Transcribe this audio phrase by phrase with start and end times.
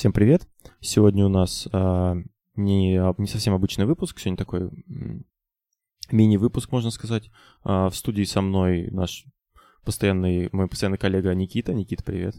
[0.00, 0.48] Всем привет!
[0.80, 2.14] Сегодня у нас а,
[2.54, 4.70] не, не совсем обычный выпуск, сегодня такой
[6.10, 7.30] мини-выпуск, можно сказать.
[7.64, 9.26] А, в студии со мной наш
[9.84, 11.74] постоянный, мой постоянный коллега Никита.
[11.74, 12.34] Никита, привет.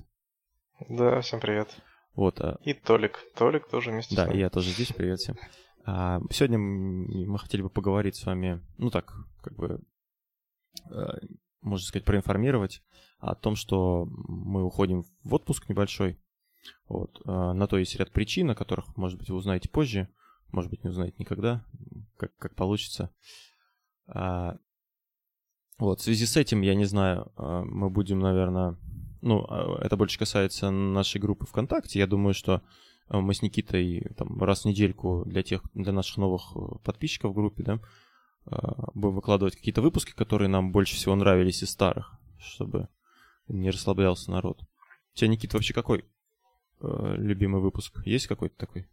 [0.89, 1.69] Да, всем привет.
[2.15, 2.57] Вот, а...
[2.63, 3.19] И Толик.
[3.35, 4.39] Толик тоже вместе да, с нами.
[4.39, 5.35] я тоже здесь, привет всем.
[5.85, 9.83] А, сегодня мы хотели бы поговорить с вами, ну так, как бы,
[10.89, 11.13] а,
[11.61, 12.81] можно сказать, проинформировать
[13.19, 16.17] о том, что мы уходим в отпуск небольшой.
[16.87, 17.21] Вот.
[17.25, 20.09] А, на то есть ряд причин, о которых, может быть, вы узнаете позже,
[20.51, 21.65] может быть, не узнаете никогда,
[22.17, 23.09] как, как получится.
[24.07, 24.57] А,
[25.77, 28.77] вот, в связи с этим, я не знаю, а, мы будем, наверное,
[29.21, 29.45] ну,
[29.77, 31.99] это больше касается нашей группы ВКонтакте.
[31.99, 32.63] Я думаю, что
[33.07, 37.35] мы с Никитой там, раз в недельку для тех, для наших новых э, подписчиков в
[37.35, 37.79] группе, да,
[38.95, 42.87] будем выкладывать какие-то выпуски, которые нам больше всего нравились из старых, чтобы
[43.47, 44.61] не расслаблялся народ.
[45.13, 46.05] У тебя, Никита, вообще какой
[46.81, 48.01] любимый выпуск?
[48.05, 48.87] Есть какой-то такой?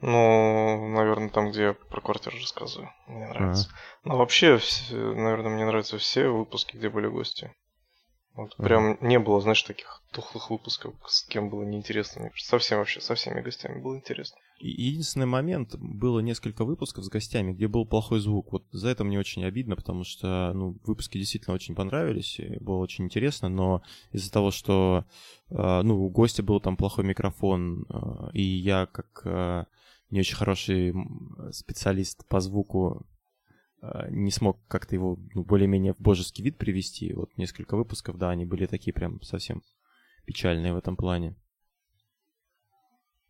[0.00, 2.90] Ну, наверное, там, где я про квартиру рассказываю.
[3.08, 3.68] Мне нравится.
[3.68, 4.08] А-а-а.
[4.08, 7.52] Ну, вообще, наверное, мне нравятся все выпуски, где были гости.
[8.34, 12.20] Вот а прям не было, знаешь, таких тухлых выпусков, с кем было неинтересно.
[12.20, 14.38] Мне кажется, совсем вообще, со всеми гостями было интересно.
[14.60, 18.52] Единственный момент, было несколько выпусков с гостями, где был плохой звук.
[18.52, 23.04] Вот за это мне очень обидно, потому что ну, выпуски действительно очень понравились, было очень
[23.04, 25.04] интересно, но из-за того, что
[25.50, 29.66] а, ну, у гостя был там плохой микрофон, а, и я как а,
[30.10, 30.92] не очень хороший
[31.52, 33.06] специалист по звуку
[34.10, 37.12] не смог как-то его ну, более-менее в божеский вид привести.
[37.12, 39.62] Вот несколько выпусков, да, они были такие прям совсем
[40.24, 41.36] печальные в этом плане.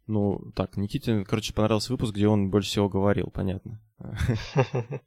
[0.08, 3.80] Ну, так, Никите, короче, понравился выпуск, где он больше всего говорил, понятно.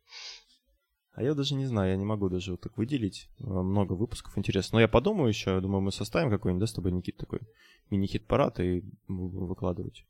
[1.14, 3.30] А я даже не знаю, я не могу даже вот так выделить.
[3.38, 4.78] Много выпусков интересно.
[4.78, 7.42] Но я подумаю еще, думаю, мы составим какой-нибудь, да, с тобой, Никит, такой
[7.90, 10.06] мини-хит-парад и выкладывать.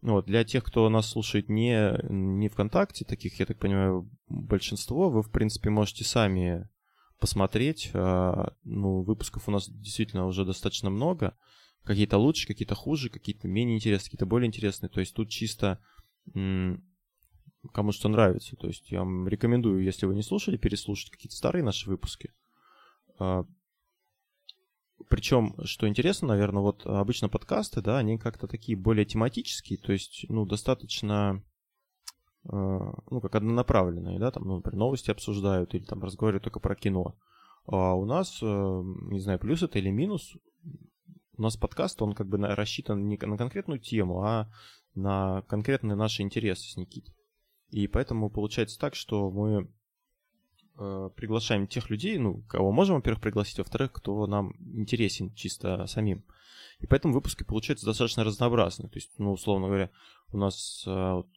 [0.00, 5.10] Ну вот, для тех, кто нас слушает не, не ВКонтакте, таких, я так понимаю, большинство,
[5.10, 6.70] вы, в принципе, можете сами
[7.18, 7.90] посмотреть.
[7.92, 11.36] А, ну, выпусков у нас действительно уже достаточно много.
[11.84, 14.90] Какие-то лучше, какие-то хуже, какие-то менее интересные, какие-то более интересные.
[14.90, 15.80] То есть тут чисто
[17.72, 18.56] кому что нравится.
[18.56, 22.32] То есть я вам рекомендую, если вы не слушали, переслушать какие-то старые наши выпуски.
[23.18, 23.44] А,
[25.08, 30.24] Причем, что интересно, наверное, вот обычно подкасты, да, они как-то такие более тематические, то есть,
[30.28, 31.42] ну, достаточно,
[32.44, 36.74] а, ну, как однонаправленные, да, там, ну, например, новости обсуждают или там разговаривают только про
[36.74, 37.16] кино.
[37.66, 40.34] А у нас, э, не знаю, плюс это или минус,
[41.40, 44.52] у нас подкаст, он как бы рассчитан не на конкретную тему, а
[44.94, 47.14] на конкретные наши интересы с Никитой.
[47.70, 49.72] И поэтому получается так, что мы
[50.78, 56.24] э, приглашаем тех людей, ну, кого можем, во-первых, пригласить, во-вторых, кто нам интересен чисто самим.
[56.78, 58.90] И поэтому выпуски получаются достаточно разнообразные.
[58.90, 59.90] То есть, ну, условно говоря,
[60.32, 61.28] у нас э, вот,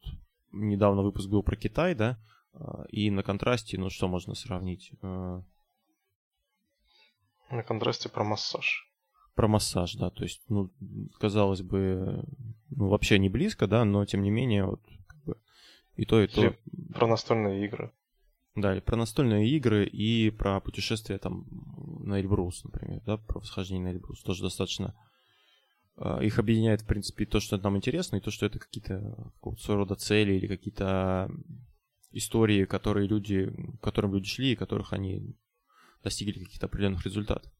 [0.51, 2.19] недавно выпуск был про Китай, да,
[2.53, 2.59] э,
[2.89, 4.91] и на контрасте, ну, что можно сравнить?
[5.01, 5.41] Э,
[7.51, 8.89] на контрасте про массаж
[9.35, 10.71] про массаж, да, то есть, ну,
[11.19, 12.23] казалось бы,
[12.69, 15.37] ну, вообще не близко, да, но тем не менее, вот, как бы,
[15.95, 16.41] и то, и то.
[16.41, 16.57] Или
[16.93, 17.91] про настольные игры.
[18.55, 21.47] Да, и про настольные игры и про путешествия там
[22.03, 24.93] на Эльбрус, например, да, про восхождение на Эльбрус, тоже достаточно
[25.95, 29.83] а, их объединяет, в принципе, то, что нам интересно, и то, что это какие-то своего
[29.83, 31.31] рода цели или какие-то
[32.11, 35.35] истории, которые люди, к которым люди шли, и которых они
[36.03, 37.51] достигли каких-то определенных результатов.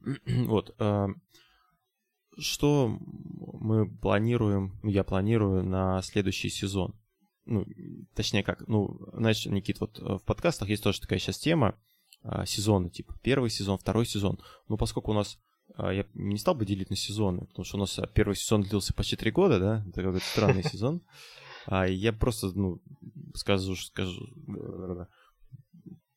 [0.46, 0.74] Вот.
[0.78, 1.08] А,
[2.38, 6.94] что мы планируем, я планирую на следующий сезон?
[7.44, 7.66] Ну,
[8.14, 11.74] точнее как, ну, знаешь, Никит, вот э, в подкастах есть тоже такая сейчас тема
[12.22, 14.38] а, сезона, типа первый сезон, второй сезон.
[14.68, 15.38] Ну, поскольку у нас
[15.76, 18.94] а, я не стал бы делить на сезоны, потому что у нас первый сезон длился
[18.94, 21.02] почти три года, да, это какой-то странный сезон.
[21.66, 22.80] А я просто, ну,
[23.34, 24.26] скажу, скажу,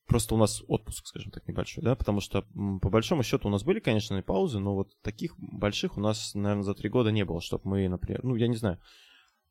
[0.06, 2.46] просто у нас отпуск, скажем так, небольшой, да, потому что
[2.82, 6.64] по большому счету у нас были, конечно, паузы, но вот таких больших у нас, наверное,
[6.64, 8.80] за три года не было, чтобы мы, например, ну, я не знаю,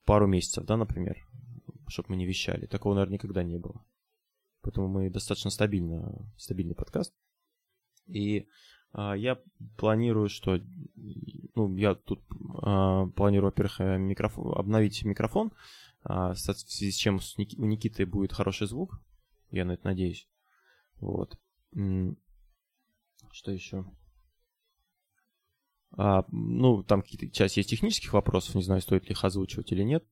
[0.04, 1.16] пару месяцев, да, например,
[1.88, 2.66] чтобы мы не вещали.
[2.66, 3.84] Такого, наверное, никогда не было.
[4.62, 7.12] Поэтому мы достаточно стабильно, стабильный подкаст.
[8.06, 8.46] И
[8.92, 9.38] а, я
[9.76, 10.60] планирую, что,
[11.54, 12.20] ну, я тут
[12.62, 15.52] а, планирую, во-первых, э, микрофон, обновить микрофон,
[16.04, 17.20] а, в связи с чем
[17.58, 19.00] у Никиты будет хороший звук,
[19.50, 20.28] я на это надеюсь.
[21.02, 21.36] Вот.
[23.32, 23.84] Что еще?
[25.96, 29.82] А, ну, там какие-то часть есть технических вопросов, не знаю, стоит ли их озвучивать или
[29.82, 30.04] нет.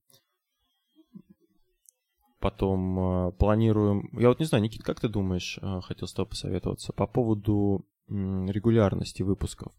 [2.40, 4.08] Потом а, планируем...
[4.18, 7.86] Я вот не знаю, Никит, как ты думаешь, а, хотел с тобой посоветоваться, по поводу
[8.08, 9.72] м, регулярности выпусков.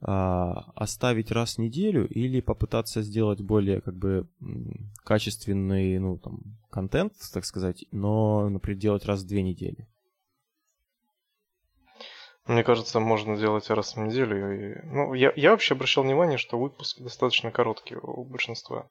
[0.00, 4.28] а, оставить раз в неделю или попытаться сделать более как бы
[5.04, 9.88] качественный, ну, там, контент, так сказать, но, например, делать раз в две недели?
[12.46, 14.54] Мне кажется, можно делать раз в неделю.
[14.54, 14.86] И...
[14.86, 18.88] Ну, я, я вообще обращал внимание, что выпуски достаточно короткие у большинства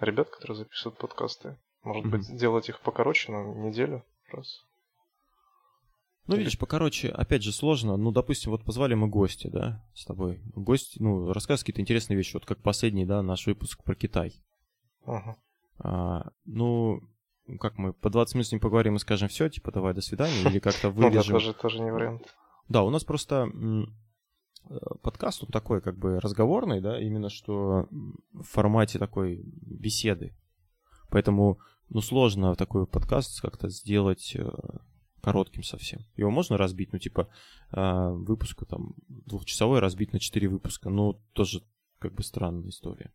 [0.00, 1.58] ребят, которые записывают подкасты.
[1.82, 2.10] Может mm-hmm.
[2.10, 4.62] быть, делать их покороче, но неделю раз.
[6.26, 7.96] Ну, видишь, покороче, опять же, сложно.
[7.96, 10.40] Ну, допустим, вот позвали мы гостя, да, с тобой.
[10.56, 14.34] Гость, ну, рассказывает какие-то интересные вещи, вот как последний, да, наш выпуск про Китай.
[15.04, 15.36] Uh-huh.
[15.78, 17.00] А, ну,
[17.60, 20.42] как мы, по 20 минут с ним поговорим и скажем, все, типа, давай, до свидания,
[20.50, 21.34] или как-то вырежем.
[21.34, 22.34] Ну, да, тоже, тоже не вариант.
[22.68, 23.48] Да, у нас просто
[24.68, 27.88] э, подкаст, он такой, как бы, разговорный, да, именно что
[28.32, 30.36] в формате такой беседы.
[31.10, 34.48] Поэтому, ну, сложно такой подкаст как-то сделать э,
[35.20, 36.00] коротким совсем.
[36.16, 37.28] Его можно разбить, ну, типа,
[37.72, 40.90] э, выпуска там двухчасовой разбить на четыре выпуска.
[40.90, 41.62] Ну, тоже
[41.98, 43.12] как бы странная история.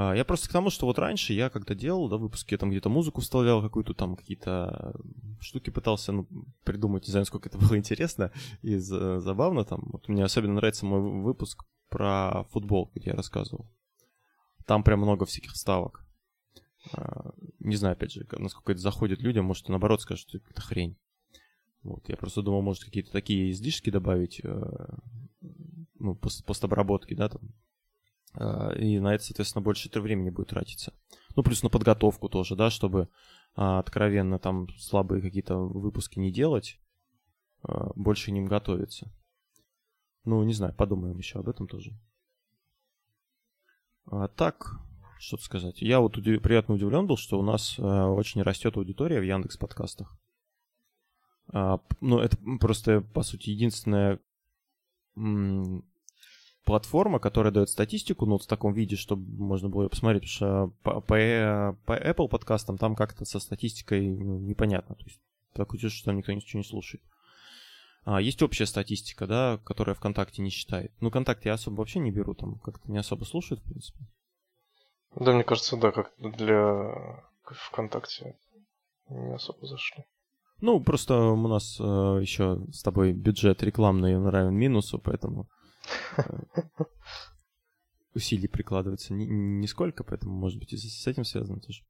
[0.00, 2.70] А, я просто к тому, что вот раньше я когда делал, да, выпуски, я там
[2.70, 4.94] где-то музыку вставлял какую-то, там какие-то
[5.40, 6.28] штуки пытался, ну,
[6.62, 8.30] придумать, не знаю, сколько это было интересно
[8.62, 9.88] и забавно там.
[9.92, 13.68] Вот мне особенно нравится мой выпуск про футбол, где я рассказывал.
[14.66, 16.06] Там прям много всяких вставок.
[16.92, 20.96] А, не знаю, опять же, насколько это заходит людям, может, наоборот скажут, что это хрень.
[21.82, 24.86] Вот, я просто думал, может, какие-то такие излишки добавить, э,
[25.98, 27.40] ну, пост постобработки, да, там.
[28.38, 30.92] А, и на это, соответственно, больше времени будет тратиться.
[31.34, 33.08] Ну, плюс на подготовку тоже, да, чтобы
[33.54, 36.78] а, откровенно там слабые какие-то выпуски не делать,
[37.96, 39.12] больше ним готовиться.
[40.24, 41.92] Ну, не знаю, подумаем еще об этом тоже.
[44.06, 44.78] А так,
[45.18, 45.82] что сказать.
[45.82, 46.40] Я вот удив...
[46.40, 50.16] приятно удивлен был, что у нас очень растет аудитория в Яндекс подкастах.
[51.52, 54.20] А, ну, это просто, по сути, единственная
[56.68, 60.34] платформа, которая дает статистику, ну, вот в таком виде, чтобы можно было ее посмотреть, потому
[60.34, 64.94] что по, по, Apple подкастам там как-то со статистикой ну, непонятно.
[64.94, 65.18] То есть
[65.54, 67.02] такое чувство, что там никто ничего не слушает.
[68.04, 70.92] А, есть общая статистика, да, которая ВКонтакте не считает.
[71.00, 74.00] Ну, ВКонтакте я особо вообще не беру, там как-то не особо слушают, в принципе.
[75.16, 78.36] Да, мне кажется, да, как для ВКонтакте
[79.08, 80.04] не особо зашли.
[80.60, 81.82] Ну, просто у нас э,
[82.20, 85.48] еще с тобой бюджет рекламный равен минусу, поэтому
[88.14, 91.84] усилий прикладывается ни, нисколько, поэтому, может быть, и с этим связано тоже.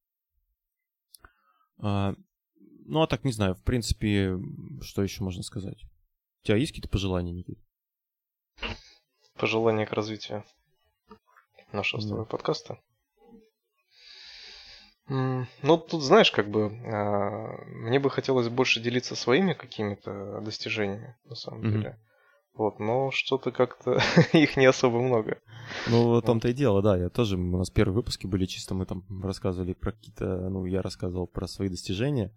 [1.78, 2.14] А,
[2.86, 4.38] ну, а так, не знаю, в принципе,
[4.82, 5.84] что еще можно сказать?
[6.42, 7.60] У тебя есть какие-то пожелания, Никита?
[9.34, 10.44] Пожелания к развитию
[11.72, 12.06] нашего да.
[12.06, 12.80] с тобой подкаста?
[15.08, 21.34] Ну, тут, знаешь, как бы, а, мне бы хотелось больше делиться своими какими-то достижениями, на
[21.34, 21.72] самом mm-hmm.
[21.72, 22.00] деле.
[22.54, 24.00] Вот, но что-то как-то
[24.32, 25.40] их не особо много.
[25.88, 26.96] Ну, в том-то и дело, да.
[26.96, 30.82] Я тоже, у нас первые выпуски были чисто, мы там рассказывали про какие-то, ну, я
[30.82, 32.32] рассказывал про свои достижения,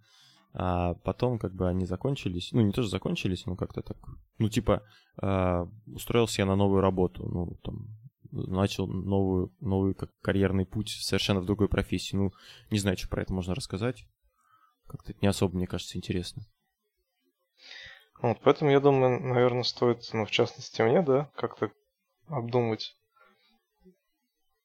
[0.54, 3.98] а потом как бы они закончились, ну, не тоже закончились, но как-то так,
[4.38, 4.84] ну, типа,
[5.22, 7.88] э, устроился я на новую работу, ну, там,
[8.32, 12.16] начал новую, новый как карьерный путь совершенно в другой профессии.
[12.16, 12.32] Ну,
[12.70, 14.06] не знаю, что про это можно рассказать.
[14.88, 16.46] Как-то это не особо, мне кажется, интересно.
[18.22, 21.72] Вот, поэтому я думаю, наверное, стоит, ну, в частности, мне, да, как-то
[22.28, 22.96] обдумать,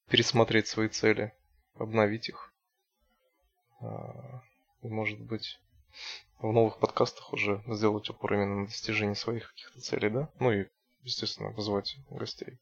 [0.08, 1.32] пересмотреть свои цели,
[1.75, 2.52] обновить их.
[3.80, 4.42] А,
[4.82, 5.58] и, может быть,
[6.38, 10.30] в новых подкастах уже сделать упор именно на достижение своих каких-то целей, да?
[10.38, 10.66] Ну и,
[11.00, 12.58] естественно, вызвать гостей.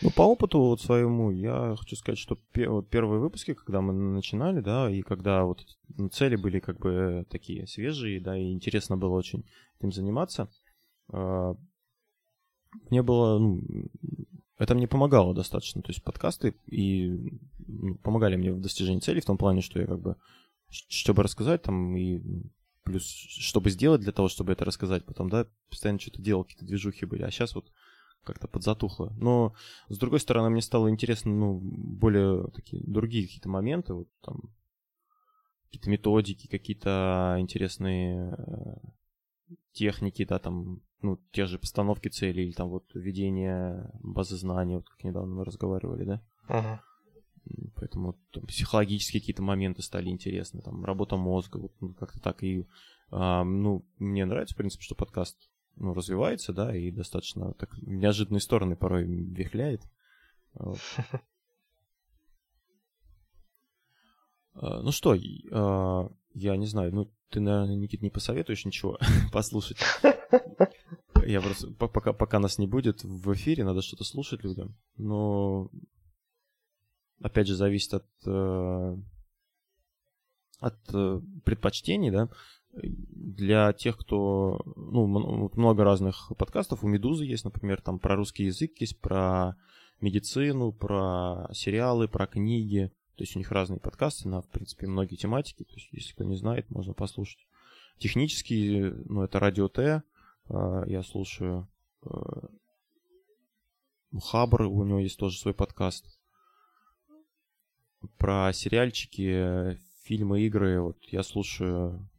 [0.00, 4.90] Ну, по опыту вот своему, я хочу сказать, что первые выпуски, когда мы начинали, да,
[4.90, 5.64] и когда вот
[6.12, 9.44] цели были как бы такие свежие, да, и интересно было очень
[9.78, 10.48] этим заниматься,
[11.12, 11.54] а,
[12.90, 13.62] мне было, ну,
[14.58, 19.26] это мне помогало достаточно, то есть подкасты и ну, помогали мне в достижении целей в
[19.26, 20.16] том плане, что я как бы,
[20.68, 22.20] чтобы рассказать там и
[22.82, 27.04] плюс, чтобы сделать для того, чтобы это рассказать потом, да, постоянно что-то делал, какие-то движухи
[27.04, 27.70] были, а сейчас вот
[28.24, 29.12] как-то подзатухло.
[29.16, 29.54] Но,
[29.88, 34.54] с другой стороны, мне стало интересно, ну, более такие другие какие-то моменты, вот там
[35.64, 38.74] какие-то методики, какие-то интересные э,
[39.72, 44.88] техники, да, там, ну, те же постановки целей, или там вот введение базы знаний, вот
[44.88, 46.22] как недавно мы разговаривали, да?
[46.48, 46.78] Uh-huh.
[47.74, 52.42] Поэтому там, психологические какие-то моменты стали интересны, там, работа мозга, вот ну, как-то так.
[52.42, 52.66] И,
[53.10, 55.36] а, ну, мне нравится, в принципе, что подкаст
[55.76, 59.82] ну, развивается, да, и достаточно так в неожиданные стороны порой вихляет.
[60.54, 60.78] Вот.
[64.54, 65.16] А, ну что,
[65.50, 68.98] а, я не знаю, ну ты, наверное, Никит, не посоветуешь ничего
[69.32, 69.78] послушать?
[71.24, 74.76] Я просто, пока, пока нас не будет в эфире, надо что-то слушать людям.
[74.96, 75.70] Но,
[77.22, 78.96] опять же, зависит от, э,
[80.58, 82.28] от э, предпочтений, да.
[82.72, 84.62] Для тех, кто...
[84.76, 86.82] Ну, много разных подкастов.
[86.82, 89.56] У «Медузы» есть, например, там про русский язык есть, про
[90.00, 92.90] медицину, про сериалы, про книги.
[93.16, 95.64] То есть у них разные подкасты на, в принципе, многие тематики.
[95.64, 97.46] То есть, если кто не знает, можно послушать.
[97.98, 100.02] Технически, ну, это Радио Т,
[100.48, 101.68] а, я слушаю.
[102.04, 102.48] А,
[104.18, 106.18] Хабр, у него есть тоже свой подкаст.
[108.18, 112.11] Про сериальчики, фильмы, игры, вот я слушаю э,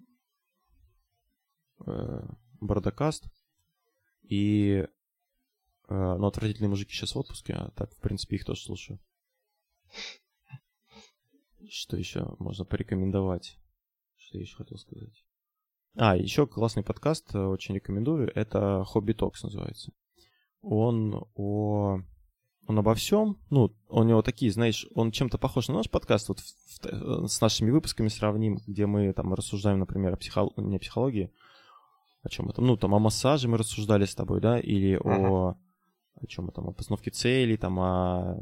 [2.59, 3.27] Бардакаст
[4.23, 4.87] и
[5.89, 8.99] э, ну, отвратительные мужики сейчас в отпуске, а так, в принципе, их тоже слушаю.
[11.69, 13.57] Что еще можно порекомендовать?
[14.15, 15.23] Что я еще хотел сказать?
[15.95, 18.31] А, еще классный подкаст, э, очень рекомендую.
[18.33, 19.91] Это Хобби Токс называется.
[20.61, 21.99] Он о...
[22.65, 23.37] Он обо всем.
[23.49, 27.27] Ну, у него такие, знаешь, он чем-то похож на наш подкаст, вот в, в, э,
[27.27, 31.33] с нашими выпусками сравним, где мы там рассуждаем, например, о психологии, не о психологии,
[32.23, 35.29] о чем это, ну, там, о массаже мы рассуждали с тобой, да, или uh-huh.
[35.29, 35.57] о,
[36.15, 38.39] о чем там, о постановке целей, там, о...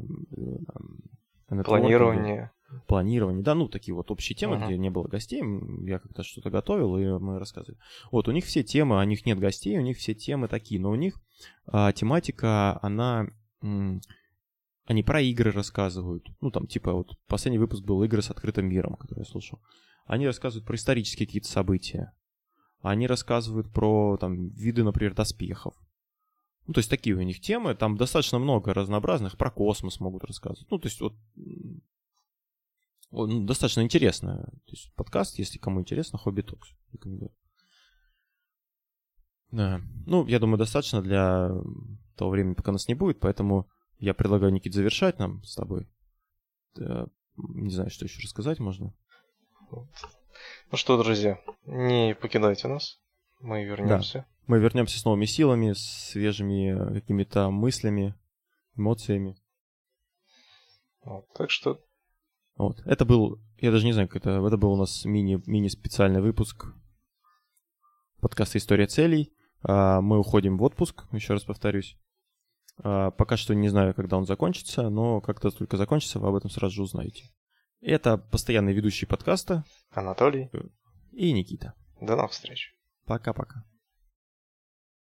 [1.50, 2.50] Э, Планировании
[2.86, 4.66] планирование, да, ну, такие вот общие темы, uh-huh.
[4.66, 5.42] где не было гостей,
[5.86, 7.78] я как-то что-то готовил, и мы рассказывали.
[8.10, 10.90] Вот, у них все темы, у них нет гостей, у них все темы такие, но
[10.90, 11.20] у них
[11.66, 13.26] а, тематика, она...
[13.62, 14.00] М-
[14.86, 16.26] они про игры рассказывают.
[16.40, 19.60] Ну, там, типа, вот последний выпуск был «Игры с открытым миром», который я слушал.
[20.06, 22.12] Они рассказывают про исторические какие-то события.
[22.82, 25.74] Они рассказывают про, там, виды, например, доспехов.
[26.66, 30.70] Ну, то есть такие у них темы, там достаточно много разнообразных, про космос могут рассказывать.
[30.70, 31.14] Ну, то есть вот
[33.10, 34.44] он достаточно интересно.
[34.64, 36.70] То есть подкаст, если кому интересно, Хобби Токс.
[36.92, 37.32] Рекомендую.
[39.50, 39.80] Да.
[40.06, 41.50] Ну, я думаю, достаточно для
[42.16, 45.88] того времени, пока нас не будет, поэтому я предлагаю, Никит, завершать нам с тобой.
[46.76, 48.94] Не знаю, что еще рассказать можно.
[50.70, 53.00] Ну что, друзья, не покидайте нас.
[53.40, 54.18] Мы вернемся.
[54.18, 54.26] Да.
[54.46, 58.14] Мы вернемся с новыми силами, с свежими какими-то мыслями,
[58.76, 59.36] эмоциями.
[61.04, 61.80] Вот, так что
[62.56, 62.80] вот.
[62.84, 66.66] Это был, я даже не знаю, как это, это был у нас мини, мини-специальный выпуск
[68.20, 69.32] подкаста «История целей».
[69.62, 71.96] А, мы уходим в отпуск, еще раз повторюсь.
[72.78, 76.50] А, пока что не знаю, когда он закончится, но как-то только закончится, вы об этом
[76.50, 77.30] сразу же узнаете.
[77.82, 80.50] Это постоянный ведущий подкаста Анатолий
[81.10, 81.74] и Никита.
[82.00, 82.76] До новых встреч.
[83.06, 83.64] Пока-пока.